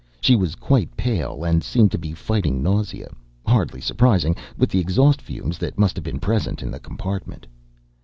She 0.19 0.35
was 0.35 0.55
quite 0.55 0.97
pale, 0.97 1.43
and 1.43 1.63
seemed 1.63 1.91
to 1.91 1.99
be 1.99 2.13
fighting 2.13 2.63
nausea 2.63 3.09
hardly 3.45 3.79
surprising, 3.79 4.35
with 4.57 4.71
the 4.71 4.79
exhaust 4.79 5.21
fumes 5.21 5.59
that 5.59 5.77
must 5.77 5.95
have 5.95 6.03
been 6.03 6.19
present 6.19 6.63
in 6.63 6.71
the 6.71 6.79
compartment. 6.79 7.45